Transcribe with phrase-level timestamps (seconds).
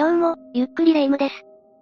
[0.00, 1.34] どうも、ゆっくりレ夢ムです。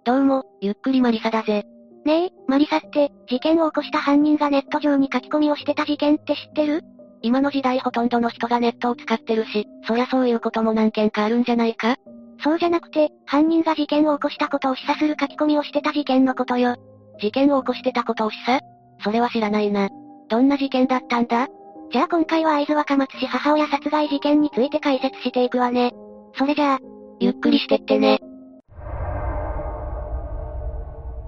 [0.03, 1.65] どうも、ゆっくりマリサだぜ。
[2.03, 6.81] ねえ、マリサって、事件を起こした犯人がネット上に書き込みをしてた事件って知ってる？
[7.21, 11.97] 今の時代ほとんどの人がネットを使ってるし、そりゃそういうことも何件かあるんじゃないか？
[12.43, 16.75] そうじゃなくて、犯人が事件を起こしたことを示唆する書き込みをしてた事件のことよ。
[17.21, 18.59] 事件を起こしてたことを示唆？
[19.03, 19.89] それは知らないな。
[20.27, 21.49] どんな事件だったんだ？
[21.91, 25.91] じゃあ今回は会津若松市母親殺害事件について解説していくわね。
[26.35, 26.79] それじゃあ、
[27.19, 28.19] ゆっくりしてってね。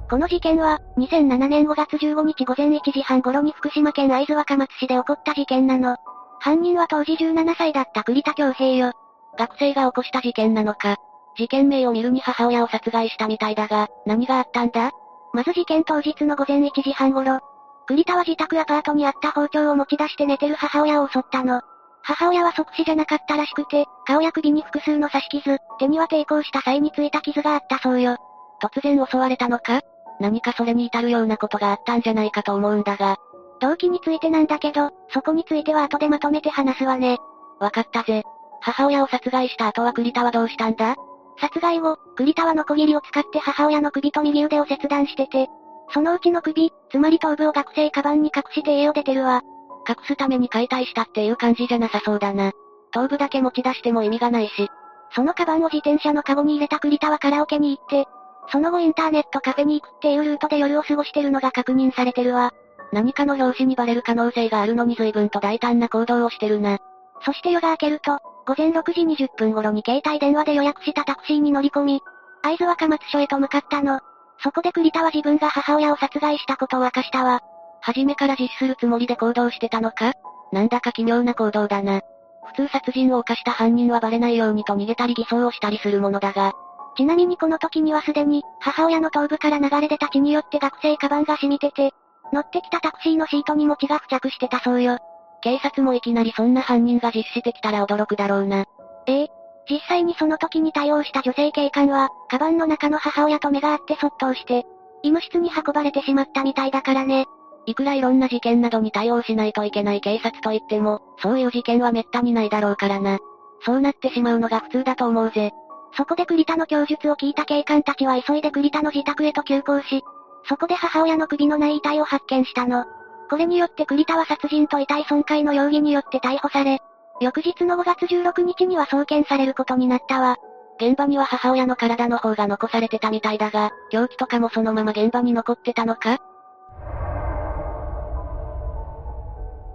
[0.10, 5.98] この事件は、2007年5月15日午前1時半頃に福島県会津若松市で起こった事件なの。
[6.40, 8.94] 犯人は当時17歳だった栗田京平よ。
[9.38, 10.96] 学生が起こした事件なのか。
[11.38, 14.92] 事件名を見るに母親を殺害したみたいだが、何があったんだ？
[15.32, 17.40] まず事件当日の午前1時半頃、
[17.86, 21.62] 栗田は自宅アパートにあった包丁を持ち出して寝てる母親を襲ったの。
[22.04, 28.18] 母親は即死じゃなかったらしくて、顔や首に複数の刺し傷、手には抵抗した際についた傷があったそうよ。
[28.62, 29.82] 突然襲われたのか？
[30.20, 33.18] 何かそれに至るようなことがあったんじゃないかと思うんだが。
[33.62, 37.18] 動機についてなんだけど、そこについては後でまとめて話すわね。
[37.60, 38.24] わかったぜ。
[38.62, 40.96] 母親を殺害した後は栗田はどうしたんだ？
[41.40, 45.48] 殺害後、栗田はノコギリを使って母親の首と右腕を切断してて、
[45.94, 49.42] そのうちの首、つまり頭部を学生カバンに隠して家を出てるわ。
[49.90, 52.52] 隠すために解体したっていう感じじゃなさそうだな。
[52.92, 54.70] 頭部だけ持ち出しても意味がないし。
[55.16, 58.08] そのカバンを自転車のカゴに入れた栗田はカラオケに行って、
[58.52, 62.52] その後インターネットカフェに行くっていうルートで夜を過ごしてるのが確認されてるわ。
[62.92, 66.80] 何かの表紙にバレる可能性があるのに随分と大胆な行動をしてるな。
[67.24, 72.02] そして夜が明けると、午前6時20分頃に携帯電話で予約したタクシーに乗り込み、
[72.42, 74.00] 会津若松署へと向かったの。
[74.42, 77.42] そこで栗田は自分が母親を殺害したことを明かしたわ。
[77.82, 80.14] 初めから実施するつもりで行動してたのか？
[80.52, 82.02] なんだか奇妙な行動だな。
[82.46, 86.54] 普通殺人を犯した犯人はバレないようにと逃げたり偽装をしたりするものだが、
[86.98, 91.92] ちなみにこの時にはすでに、母親の頭部から流れ出た血によって学生カバンが染みてて、
[92.34, 94.98] 乗ってきたタクシーのシートにも血が付着してたそうよ。
[95.42, 98.66] 警察もいきなりそんな犯人が実施してきたら驚くだろうな。
[99.06, 99.28] ええ。
[99.70, 104.66] 実際にその時に対応した女性警官は、カバンの中の母親と目が合ってそっと押して、
[105.04, 107.26] 医務室に運ばれてしまったみたいだからね。
[107.66, 113.20] いくらいろんな事件などに対応しないといけない警察といっても、そういう事件は滅多にないだろうからな。
[113.66, 115.52] そうなってしまうのが普通だと思うぜ。
[115.96, 120.04] そこで栗田の供述を聞いた警官たちは急いで栗田の自宅へと急行し、
[120.48, 122.86] そこで母親の首のない遺体を発見したの。
[123.30, 126.80] これによって栗田は殺人と遺体損壊の容疑によって逮捕され、
[127.22, 130.38] 翌日の5月16日には送検されることになったわ。
[130.80, 136.20] 現場には母親の体の方が残されてたみたいだが、凶器とかもそのまま現場に残ってたのか？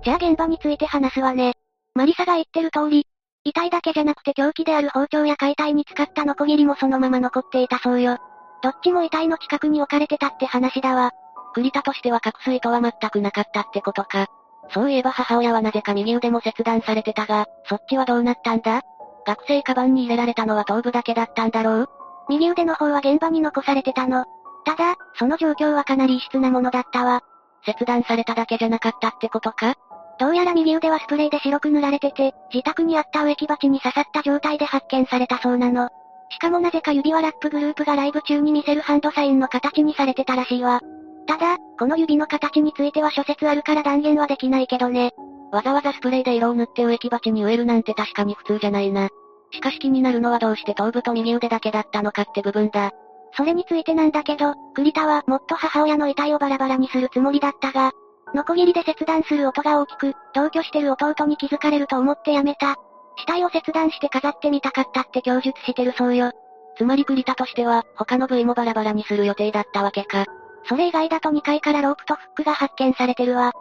[0.05, 1.55] じゃあ現場について話すわね。
[1.95, 3.07] マリサが言ってる通り、
[3.45, 8.19] 遺体だけじゃなくて凶器である包丁や解体に使ったノコギリもそのまま残っていたそうよ。
[8.63, 11.13] どっちも遺体の近くに置かれてたって話だわ。
[11.55, 14.27] 栗田としては隠す意図は全くなかったってことか。
[14.73, 18.83] そういえば母親はなぜか右腕も切断されてたが、そっちはどうなったんだ？
[19.27, 21.89] 学生カバンに入れられたのは頭部だけだったんだろう？
[22.29, 24.25] 右腕の方は現場に残されてたの。
[24.67, 27.23] ただ、その状況はかなり異質なものだったわ。
[27.67, 29.77] 切断されただけじゃなかったってことか？
[30.19, 35.89] どうやら右腕はスプレーで白く塗られてて、自宅にあった植木鉢に刺さった状態で発見されたそうなの。
[36.31, 40.81] しかもなぜか指輪ラップグループがライブ中に見せるハンドサインの形にされてたらしいわ。
[41.27, 45.13] ただ、この指の形については諸説あるから断言はできないけどね。
[45.53, 49.09] わざわざスプレーで色を塗って植木鉢に植えるなんて確かに普通じゃないな。
[49.53, 52.91] しかし気になるのはどうして頭部と右腕だけだったのかって部分だ。
[53.37, 57.93] それについてなんだけど、栗田はもっと母親の遺体をバラバラにするつもりだったが、
[58.35, 62.77] ノコギリで切断する音が大きく、同居してる弟に気づかれると思ってやめた。
[63.17, 66.33] 死体を切断して飾ってみたかったって供述してるそうよ。
[66.77, 70.27] つまり栗田としては、他の部位もバラバラにする予定だったわけか。
[70.69, 73.53] それ以外だと2階からロープとフックが発見されてるわ。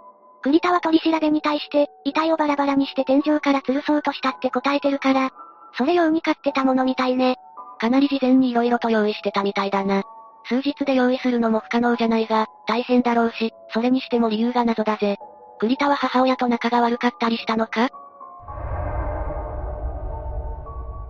[0.42, 5.30] 栗田は取り調べに対して、遺体をバラバラにして天井から吊るそうとしたって答えてるから、
[5.78, 7.36] それ用に買ってたものみたいね。
[7.80, 10.04] かなり事前に色々と用意してたみたいだな。
[10.46, 15.18] 数日で用意するのも不可能じゃないが、大変だろうし、それにしても理由が謎だぜ。
[15.60, 17.90] 栗田は母親と仲が悪かったりしたのか？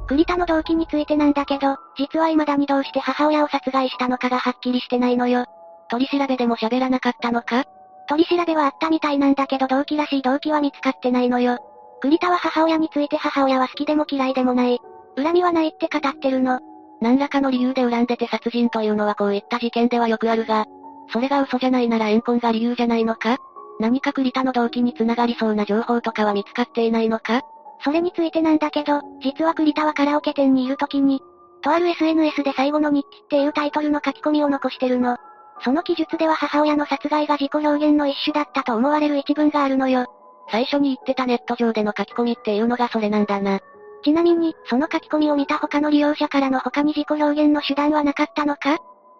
[0.07, 5.45] 栗田の動機についてなんだけど、実は未だにどうして母親を殺害したのかがはっきりしてないのよ。
[5.89, 7.63] 取り調べでも喋らなかったのか？
[8.09, 11.57] 取り調べはあったみたいなんだけど動機らしい動機は見つかってないのよ。
[12.01, 14.79] 栗田は母親について母親は好きでも嫌いでもない。
[15.15, 16.59] 恨みはないって語ってるの。
[17.03, 20.65] 何らかの理由で恨んでて殺人というのはこういった事件ではよくあるが、
[21.11, 23.37] それが嘘じゃないなら怨恨が理由じゃないのか？
[23.81, 27.41] 何か栗田の動機につながりそうな情報とかは見つかっていないのか？
[27.83, 31.19] それについてなんだけど、実は栗田はカラオケ店にいる時に、
[31.61, 35.17] とある SNS で最後の日記っていうタイトルの書き込みを残してるの。
[35.65, 40.05] その記述では母親の殺害が自己表現の一種だったと思われる一文があるのよ。
[40.49, 43.59] 最初に言ってたネット上での書き込みっていうのがそれなんだな。
[44.03, 48.75] ちなみに、その書き込みを見た他の利用者からの他に自己表現の手段はなかったのか？
[48.75, 48.77] っ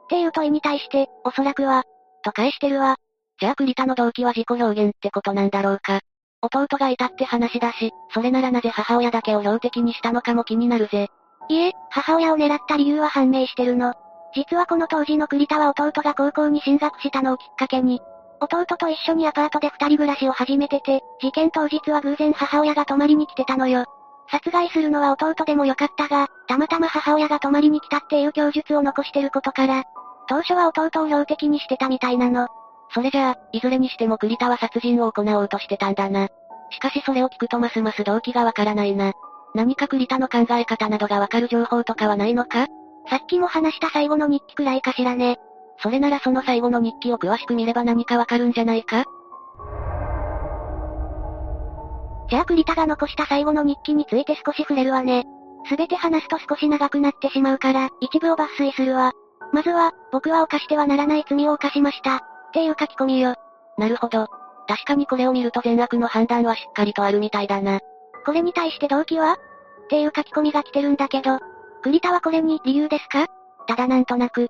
[0.10, 1.84] ていう問いに対して、おそらくは、
[2.24, 2.98] と返してるわ。
[3.40, 6.02] じゃあ栗田の動機は自己表現ってことなんだろうか？
[6.42, 11.08] 弟がいたって話だし、それならなぜ母親だけを標的にしたのかも気になるぜ。
[11.50, 13.94] いえ、母親を狙った理由は判明してるの。
[14.36, 18.02] 実はこの当時の栗田は弟が高校に進学したのをきっかけに、
[18.42, 23.86] 弟と一緒にアパートで二人暮らしを始めてて、事件当日は偶然母親が泊まりに来てたのよ。
[24.34, 29.84] 殺害するのは弟でもよかったが、たまたま母親が泊まりに来たっていう供述を残してることから、
[30.28, 32.48] 当初は弟を標的にしてたみたいなの。
[32.96, 36.30] それじゃあ、いずれにしても栗田は殺人を行おうとしてたんだな。
[36.72, 39.14] しかしそれを聞くとますます動機がわからないな。
[39.54, 42.66] 何か栗田の考え方などがわかる情報とかはないのか？
[43.10, 45.38] さっきも話した最後の日記くらいかしらね。
[45.78, 49.06] それならその最後の日記を詳しく見れば何かわかるんじゃないか？
[52.34, 55.24] じゃあ栗田が残した最後の日記について少し触れるわね。
[55.70, 59.12] すべて話すと少し長くなってしまうから、一部を抜粋するわ。
[59.52, 62.16] まずは、僕は犯してはならない罪を犯しました。
[62.16, 62.20] っ
[62.52, 63.36] ていう書き込みよ。
[63.78, 64.30] なるほど。
[64.68, 67.82] 確かにこれを見ると善悪の判断はしっかりとあるみたいだな。
[68.26, 69.34] これに対して動機は？
[69.34, 69.38] っ
[69.90, 71.38] ていう書き込みが来てるんだけど、
[71.84, 73.28] 栗田はこれに理由ですか？
[73.68, 74.46] ただなんとなく。
[74.46, 74.48] っ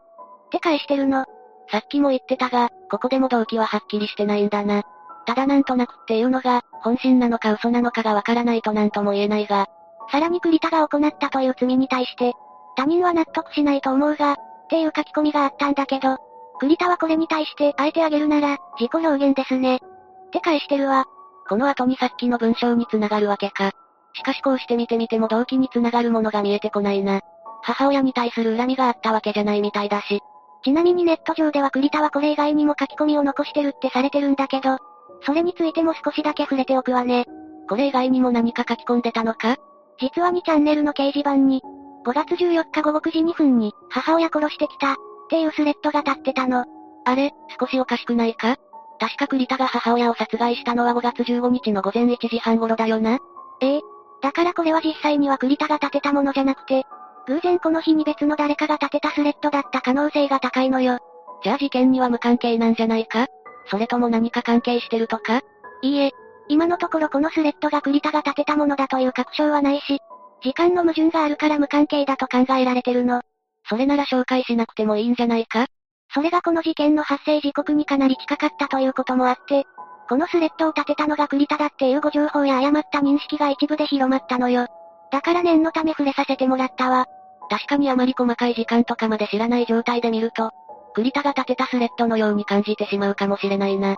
[0.52, 1.26] て返してるの。
[1.70, 4.84] さっきも言ってたが、ここでも動機ははっきりしてないんだな。
[5.25, 9.68] ただなんとなくっていうのが、本心なのか嘘なのかがわからないとなんとも言えないが。
[10.12, 12.34] さらに栗田が行ったという罪に対して、
[12.75, 14.38] 他人は納得しないと思うが、っ
[14.70, 16.18] ていう書き込みがあったんだけど、
[16.60, 19.78] 栗田はこれに対して、あえてあげるなら、自己表現ですね。
[19.78, 21.06] って返してるわ。
[21.48, 23.72] この後にさっきの文章に繋がるわけか。
[24.14, 27.22] しかしこうして見てみても動機に繋がるものが見えてこないな。
[27.62, 30.22] 母親に対する恨みがあったわけじゃないみたいだし。
[30.64, 34.78] ちなみにネット上では栗田はこれ以外にも書き込みを残してるってされてるんだけど、
[35.25, 37.25] それについても少しだけ触れておくわね。
[37.70, 39.58] これ以外にも何か書き込んでたのか？
[40.00, 41.62] 実は2チャンネルの掲示板に、
[42.06, 44.96] 5月14日午後9時2分に、母親殺してきた、っ
[45.30, 46.66] ていうスレッドが立ってたの。
[47.06, 48.58] あれ、少しおかしくないか？
[49.00, 53.20] 確か栗田が母親を殺害したのは5月15日の午前1時半頃だよな。
[53.62, 53.81] ええ。
[54.22, 56.84] だからこれは実際には栗田が立てたものじゃなくて、
[57.28, 61.00] 偶然この日に別の誰かが立てたスレッドだった可能性が高いのよ。
[61.44, 63.28] じゃあ事件には無関係なんじゃないか？
[63.68, 65.42] それとも何か関係してるとか？
[65.81, 66.12] いいえ。
[66.50, 70.00] 今のところこのスレッドが栗田が立てたものだという確証はないし、
[70.42, 73.21] 時間の矛盾があるから無関係だと考えられてるの。
[73.69, 75.68] それなら紹介しなくてもいいんじゃないか？
[76.13, 79.63] それがこの事件の発生時刻にかなり近かったということもあって、
[80.10, 84.68] このスレッドを立てたのが栗田だっていうご情報や誤った認識が一部で広まったのよ。
[85.12, 87.06] だから念のため触れさせてもらったわ。
[87.50, 90.51] 確かにあまり細かい時間とかまで知らない状態で見ると、
[90.95, 93.95] 栗田が立てたスレッドのように感じてしまうかもしれないな。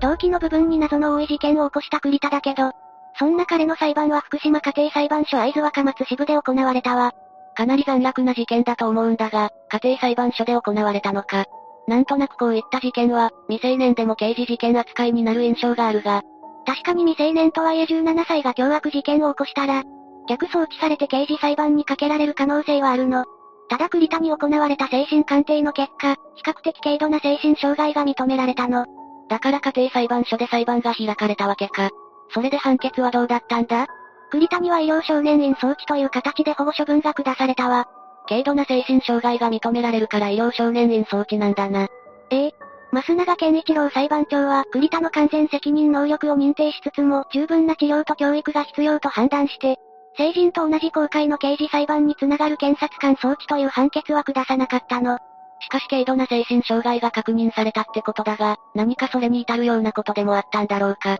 [0.00, 2.72] 動機の部分に謎の多い事件を起こした栗田だけど、
[3.18, 7.12] そんな彼の裁判は福島家庭裁判所会津若松支部で行われたわ。
[7.56, 11.46] かなり残虐な事件だと思うんだが、家庭裁判所で行われたのか。
[11.88, 16.22] なんとなくこういった事件は、未成年でも刑事事件扱いになる印象があるが。
[16.66, 19.84] 確かに未成年とはいえ17歳が凶悪事件を起こしたら、
[20.28, 23.24] 逆送致されて刑事裁判にかけられる可能性はあるの。
[23.68, 28.86] ただ栗田に行われた精神鑑定の結果、比較的軽度な精神障害が認められたの。
[29.28, 31.90] だから家庭裁判所で裁判が開かれたわけか。
[32.32, 33.86] それで判決はどうだったんだ？
[34.30, 37.86] 栗田には医療少年院送致という形で保護処分が下されたわ。
[38.28, 41.88] 軽度な精神障害が認められるから医療少年院送致なんだな。
[42.30, 42.54] ええ。
[42.92, 49.76] 増永健一郎裁判長は栗田の完全責任能力を認定しつつも十分な治療と教育が必要と判断して、
[50.18, 55.18] 成人と同じ公開の刑事裁判につながる検察官送致という判決は下さなかったの。
[55.60, 61.18] しかし軽度な精神障害が確認されたってことだが、何かそれに至るようなことでもあったんだろうか。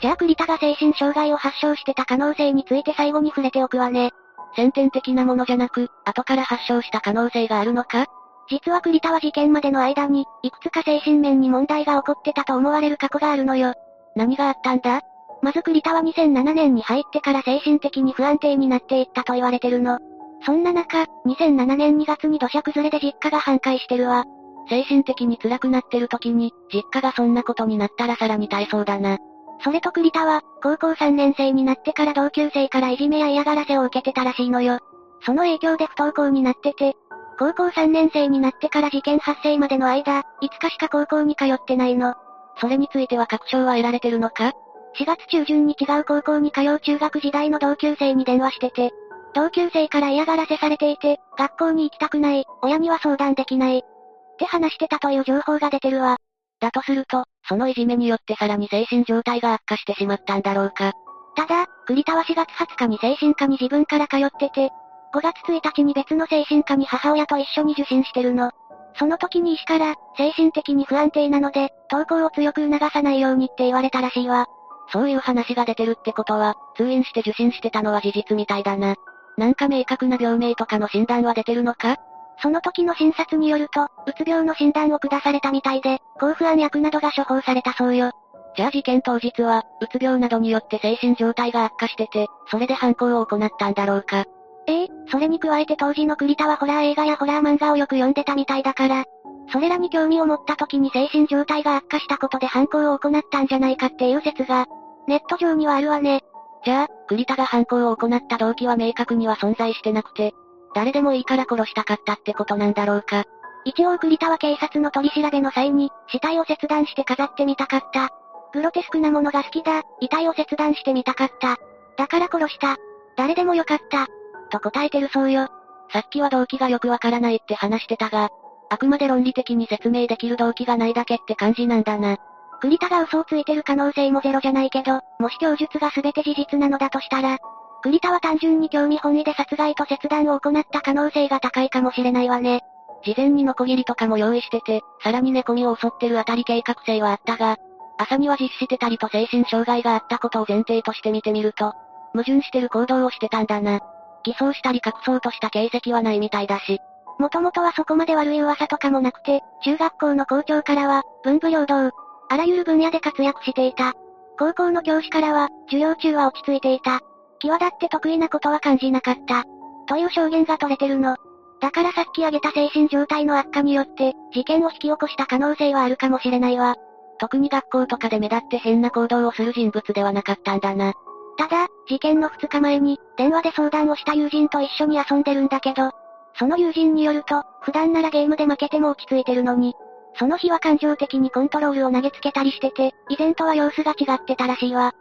[0.00, 4.10] じゃあ栗田が精神障害を発症してた可能性について最後に触れておくわね。
[4.54, 8.06] 先天的なものじゃなく、後から発症した可能性があるのか？
[8.48, 13.74] 実は栗田は事件までの間に、いくつか精神面に問題が起こってたと思われる過去があるのよ。
[14.16, 15.02] 何があったんだ？
[15.42, 19.98] まず栗田は2007年に入ってから精神的に不安定になっていったと言われてるの。
[20.44, 24.24] そんな中、2007年2月に土砂崩れで実家が半壊してるわ。
[24.68, 29.18] 精神的に辛くなってる時に、実家がそんなことになったらさらに大そうだな。
[29.62, 34.78] それと栗田は、高校3年生になってから同級生からいじめや嫌がらせを受けてたらしいのよ。
[35.24, 36.94] その影響で不登校になってて、
[37.38, 42.14] 高校3年生になってから事件発生までの間、いつかしか高校に通ってないの。
[42.60, 44.52] それについては確証は得られてるのか
[44.98, 48.92] ？4月中旬に違う高校に通う中学時代の同級生に電話してて、
[49.34, 53.78] 同級生から嫌がらせされていて、学校に行きたくない、親には相談できない。
[53.78, 56.16] って話してたという情報が出てるわ。
[56.58, 60.92] だとすると、そのいじめによってさらに精神状態が悪化してしまったんだろうか。
[61.36, 64.70] ただ、栗田は4月20日に精神科に自分から通ってて、
[65.14, 68.50] 5月1日に別の精神科に母親と一緒に受診してるの。
[68.98, 74.46] その時に医師から、精神的に不安定なので、登校を強く促さないようにって言われたらしいわ。
[74.92, 78.94] そういう話が出てるってことは、通院して受診してたのは事実みたいだな。
[79.36, 81.96] なんか明確な病名とかの診断は出てるのか？
[82.42, 88.12] その時の診察によると、うつ病の診断を下されたみたいで、抗不安薬などが処方されたそうよ。
[88.56, 94.24] じゃあ事件当日は、うつ病などによって精神状態が悪化してて、それで犯行を行ったんだろうか。
[94.68, 99.04] ええそれに加えて当時の栗田はホラー映画やホラー漫画をよく読んでたみたいだから、
[99.52, 104.66] それらに興味を持った時に精神状態が悪化したことで犯行を行ったんじゃないかっていう説が、
[105.06, 106.22] ネット上にはあるわね。
[106.64, 110.34] じゃあ、栗田が犯行を行った動機は明確には存在してなくて、
[110.74, 113.24] 誰でもいいから殺したかったってことなんだろうか。
[113.64, 118.10] 一応栗田は警察の取り調べの際に、死体を切断して飾ってみたかった。
[118.52, 121.56] グロテスクなものが好きだ、遺体を切断してみたかった。
[121.96, 122.76] だから殺した。
[123.16, 124.06] 誰でもよかった。
[124.50, 125.48] と答えてるそうよ。
[125.92, 128.30] さっきは動機がよくわからないって話してたが、
[128.68, 132.16] あくまで論理的に説明できる動機がないだけって感じなんだな。
[132.60, 137.38] 栗田が嘘をついてる可能性もゼロじゃないけど、もし供述が全て事実なのだとしたら、
[137.82, 142.62] 栗田は単純に興味本位で殺害と切断を行った可能性が高いかもしれないわね。
[143.04, 147.58] 事前にノコギリとかも用意してて、さらに寝込みを襲ってるあたり計画性はあったが、
[147.98, 151.74] 朝には実施してたりと精神障害があったことを前提として見てみると、
[152.12, 153.80] 矛盾してる行動をしてたんだな。
[154.26, 156.80] 偽装したり隠そうとした形跡はないみたいだし。
[157.18, 161.90] もともとはそこまで悪い噂とかもなくて、中学校の校長からは、文武両道、
[162.28, 163.94] あらゆる分野で活躍していた。
[164.38, 167.00] 高校の教師からは、授業中は落ち着いていた。
[167.40, 169.44] 際立って得意なことは感じなかった。
[169.86, 171.16] という証言が取れてるの。
[171.60, 176.74] だからさっき挙げた精神状態の悪化によって、事件を引き起こした可能性はあるかもしれないわ。
[177.18, 180.92] 特に学校とかで目立って変な行動をする人物ではなかったんだな。
[181.36, 185.90] ただ、事件の2日前に、電話で相談をした友人と一緒に遊んでるんだけど、
[186.38, 189.74] その友人によると、普段ならゲームで負けても落ち着いてるのに、
[190.18, 194.94] その日は感情的にコントロールを投げつけたりしてて、以前とは様子が違ってたらしいわ。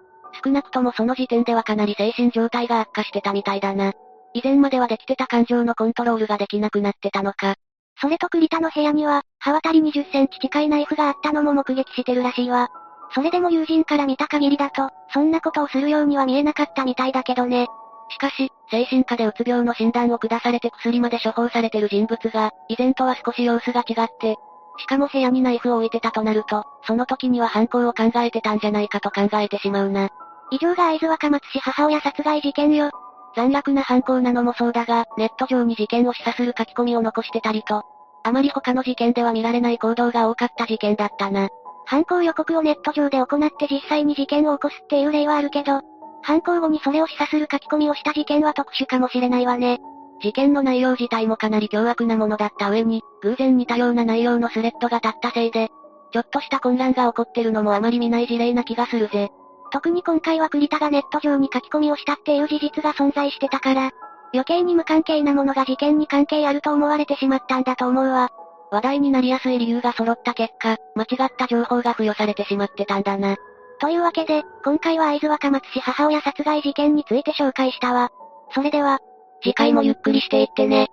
[0.43, 3.93] 少なくともその時点ではかなり精神状態が悪化してたみたいだな。
[4.33, 7.55] 以前まではできてた感情のコントロールができなくなってたのか。
[8.01, 12.69] それと栗田の部屋には、刃渡り20センチ近いナイフがあったのも目撃してるらしいわ。
[13.15, 17.67] それでも友人から見た限りだと、そんなことをするようには見えなかったみたいだけどね。
[18.09, 24.35] しかし、精神科でうつ病の診断を下されて薬まで処方されてる人物が、以前とは少し様子が違って、
[24.77, 30.09] しかも部屋にナイフを置いてたとなると、その時には犯行を考えてたんじゃないかと考えてしまうな。
[30.51, 32.91] 以上が会津若松市母親殺害事件よ。
[33.33, 37.83] 残虐な犯行なのもそうだが、ネット上に事件を示唆する書き込みを残してたりと、
[38.23, 41.47] あまり他の事件では見られない行動が多かった事件だったな。
[41.85, 45.81] 犯行予告をネット上で行って実際に事件を起こすっていう例はあるけど、
[46.23, 49.79] 犯行後にそれを示唆する書き込みをした事件は特殊かもしれないわね。
[50.21, 55.69] 事件の内容自体もかなり凶悪なものだった上に、偶然似たような内容のスレッドが立ったせいで、
[56.11, 59.29] ちょっとした混乱が起こってるのもあまり見ない事例な気がするぜ。
[59.71, 63.91] 特に今回は栗田がネット上に書き込みをしたっていう事実が存在してたから、
[64.33, 68.31] 余計に無関係なものが事件に関係あると思われてしまったんだと思うわ。
[68.71, 73.35] 話題になりやすい理由が揃った結果、間違った情報が付与されてしまってたんだな。
[73.79, 78.09] というわけで、今回は会津若松市母親殺害事件について紹介したわ。
[78.53, 78.99] それでは、
[79.41, 80.89] 次回もゆっくりしていってね。